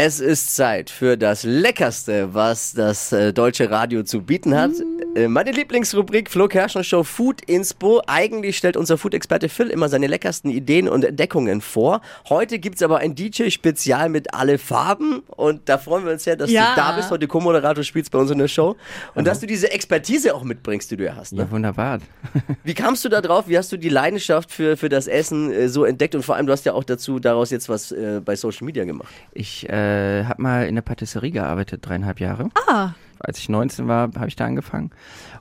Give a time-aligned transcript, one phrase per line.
[0.00, 4.70] Es ist Zeit für das Leckerste, was das äh, deutsche Radio zu bieten hat.
[5.16, 8.00] Äh, meine Lieblingsrubrik Flo Kerschner Show Food Inspo.
[8.06, 12.00] Eigentlich stellt unser Food-Experte Phil immer seine leckersten Ideen und Entdeckungen vor.
[12.28, 16.48] Heute gibt's aber ein DJ-Spezial mit alle Farben und da freuen wir uns sehr, dass
[16.48, 16.76] Ja.
[16.76, 18.76] du da bist, heute Co-Moderator spielst bei uns in der Show
[19.16, 21.32] und dass du diese Expertise auch mitbringst, die du ja hast.
[21.32, 21.40] Ne?
[21.40, 21.98] Ja, wunderbar.
[22.62, 23.48] Wie kamst du da drauf?
[23.48, 26.46] Wie hast du die Leidenschaft für, für das Essen äh, so entdeckt und vor allem,
[26.46, 29.08] du hast ja auch dazu daraus jetzt was äh, bei Social Media gemacht.
[29.32, 29.87] Ich äh,
[30.24, 32.50] habe mal in der Patisserie gearbeitet, dreieinhalb Jahre.
[32.68, 34.90] Ah, Als ich 19 war, habe ich da angefangen.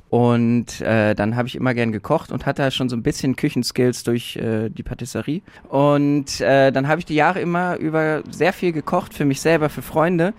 [0.10, 4.04] Und äh, dann habe ich immer gern gekocht und hatte schon so ein bisschen Küchenskills
[4.04, 5.42] durch äh, die Patisserie.
[5.68, 9.70] Und äh, dann habe ich die Jahre immer über sehr viel gekocht für mich selber,
[9.70, 10.34] für Freunde.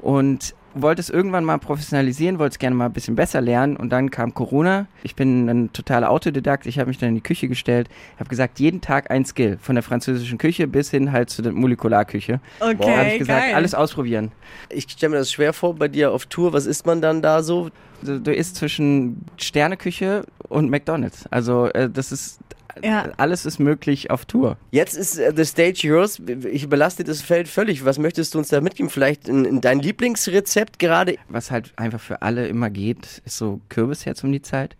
[0.00, 3.90] Und wollte es irgendwann mal professionalisieren, wollte es gerne mal ein bisschen besser lernen und
[3.90, 4.86] dann kam Corona.
[5.02, 8.60] Ich bin ein totaler Autodidakt, ich habe mich dann in die Küche gestellt, habe gesagt,
[8.60, 12.40] jeden Tag ein Skill, von der französischen Küche bis hin halt zu der Molekularküche.
[12.60, 13.54] okay, Da habe ich gesagt, geil.
[13.54, 14.32] alles ausprobieren.
[14.68, 16.52] Ich stelle mir das schwer vor bei dir auf Tour.
[16.52, 17.70] Was isst man dann da so?
[18.02, 21.26] Du, du isst zwischen Sterneküche und McDonalds.
[21.30, 22.40] Also äh, das ist
[22.82, 23.10] Ja.
[23.16, 24.56] alles ist möglich auf Tour.
[24.70, 26.20] Jetzt ist äh, The Stage Yours.
[26.50, 27.84] Ich überlasse dir das Feld völlig.
[27.84, 28.90] Was möchtest du uns da mitgeben?
[28.90, 31.16] Vielleicht in, in dein Lieblingsrezept gerade?
[31.28, 34.76] Was halt einfach für alle immer geht, ist so Kürbis jetzt um die Zeit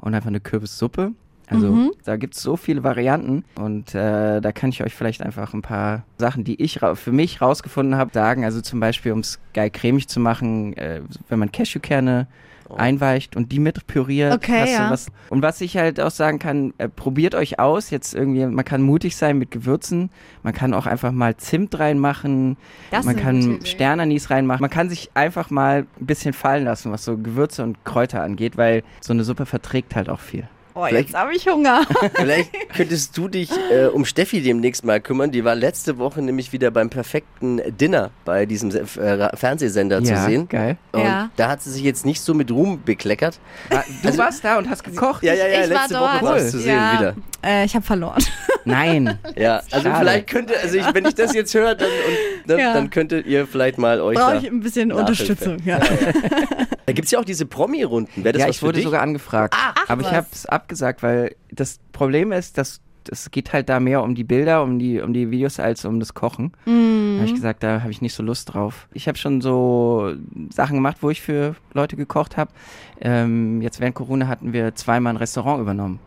[0.00, 1.12] und einfach eine Kürbissuppe.
[1.52, 5.54] Also da gibt es so viele Varianten und äh, da kann ich euch vielleicht einfach
[5.54, 8.44] ein paar Sachen, die ich für mich rausgefunden habe, sagen.
[8.44, 12.26] Also zum Beispiel, um es geil cremig zu machen, äh, wenn man Cashewkerne
[12.76, 14.34] einweicht und die mit püriert.
[14.34, 14.90] Okay, hast du ja.
[14.90, 15.06] was.
[15.30, 17.90] Und was ich halt auch sagen kann, äh, probiert euch aus.
[17.90, 20.10] Jetzt irgendwie, man kann mutig sein mit Gewürzen.
[20.42, 22.56] Man kann auch einfach mal Zimt reinmachen.
[22.90, 23.60] Das ist man kann.
[23.64, 24.60] Sternanis reinmachen.
[24.60, 28.56] Man kann sich einfach mal ein bisschen fallen lassen, was so Gewürze und Kräuter angeht,
[28.56, 30.48] weil so eine Suppe verträgt halt auch viel.
[30.74, 31.82] Oh, Vielleicht- jetzt habe ich Hunger.
[32.14, 35.30] Vielleicht könntest du dich äh, um Steffi demnächst mal kümmern.
[35.30, 40.12] Die war letzte Woche nämlich wieder beim perfekten Dinner bei diesem Se- äh, Fernsehsender zu
[40.12, 40.48] ja, sehen.
[40.48, 40.78] geil.
[40.92, 41.30] Und Ja.
[41.36, 43.38] da hat sie sich jetzt nicht so mit Ruhm bekleckert.
[43.70, 45.22] Ah, Du warst da und hast gekocht?
[45.22, 46.14] Ja, ja, ja, ich war letzte dort.
[46.22, 47.14] Woche warst du zu sehen ja, wieder.
[47.44, 48.22] Äh, ich habe verloren.
[48.64, 49.18] Nein.
[49.36, 49.96] Ja, also Schade.
[50.00, 51.88] vielleicht könnte, also ich, wenn ich das jetzt höre, dann,
[52.48, 52.72] und, Ja.
[52.74, 54.38] dann könntet ihr vielleicht mal euch Brauche da...
[54.38, 54.92] ich ein bisschen.
[54.92, 55.58] Unterstützung.
[55.64, 55.80] Ja.
[56.86, 58.24] Da gibt es ja auch diese Promi-Runden.
[58.24, 58.84] Ja, ich wurde dich?
[58.84, 59.54] sogar angefragt.
[59.56, 60.14] Ach, aber ich was.
[60.14, 64.22] habe es abgesagt, weil das Problem ist, dass es geht halt da mehr um die
[64.22, 66.52] Bilder, um die, um die Videos als um das Kochen.
[66.66, 67.16] Mhm.
[67.18, 68.86] habe ich gesagt, da habe ich nicht so Lust drauf.
[68.92, 70.14] Ich habe schon so
[70.50, 72.52] Sachen gemacht, wo ich für Leute gekocht habe.
[73.00, 75.98] Ähm, jetzt während Corona hatten wir zweimal ein Restaurant übernommen.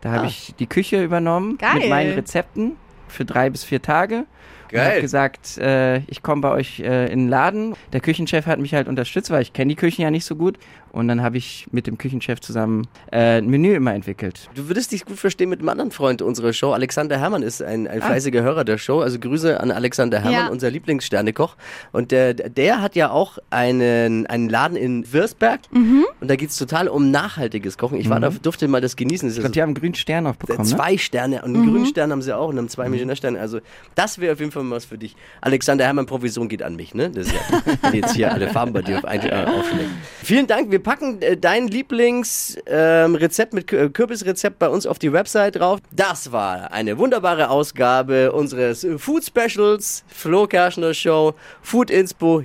[0.00, 0.28] Da habe Ah.
[0.28, 1.80] ich die Küche übernommen Geil.
[1.80, 2.72] mit meinen Rezepten
[3.08, 4.24] für drei bis vier Tage.
[4.72, 4.90] Geil.
[4.92, 7.74] habe gesagt, äh, ich komme bei euch äh, in den Laden.
[7.92, 10.58] Der Küchenchef hat mich halt unterstützt, weil ich kenne die Küchen ja nicht so gut.
[10.92, 14.50] Und dann habe ich mit dem Küchenchef zusammen äh, ein Menü immer entwickelt.
[14.54, 16.72] Du würdest dich gut verstehen mit einem anderen Freund unserer Show.
[16.72, 17.92] Alexander Herrmann ist ein, Ah.
[17.92, 19.00] ein fleißiger Hörer der Show.
[19.00, 20.48] Also Grüße an Alexander Herrmann, Ja.
[20.48, 21.56] unser Lieblingssternekoch.
[21.92, 25.60] Und der, der hat ja auch einen, einen Laden in Würzberg.
[25.72, 27.98] Und da geht es total um nachhaltiges Kochen.
[27.98, 29.28] Ich war da, durfte mal das genießen.
[29.28, 30.64] Das Ich ist glaube, die haben einen grünen Stern auch bekommen, ne?
[30.76, 33.40] zwei Sterne und einen grünen Stern haben sie auch und haben zwei Michelin-Sterne.
[33.40, 33.60] Also
[33.94, 35.14] das wäre auf jeden Fall mal was für dich.
[35.40, 37.10] Alexander Herrmann, Provision geht an mich, ne?
[37.10, 39.90] Das ist ja, jetzt hier alle Farben bei dir auf ein, äh, aufschlägt.
[40.22, 40.70] Vielen Dank.
[40.70, 45.56] Wir packen äh, dein Lieblingsrezept ähm, Rezept mit Kü- Kürbisrezept bei uns auf die Website
[45.56, 45.80] drauf.
[45.90, 52.40] Das war eine wunderbare Ausgabe unseres Food Specials, Flo Kerschner Show, Food Inspo.